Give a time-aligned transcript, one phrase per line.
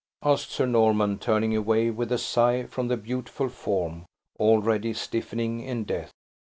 [0.23, 4.07] asked Sir Norman, turning away, with a sigh, from the beautiful form
[4.39, 6.11] already stiffening in death.